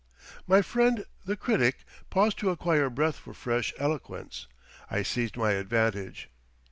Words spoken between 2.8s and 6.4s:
breath for fresh eloquence. I seized my advantage.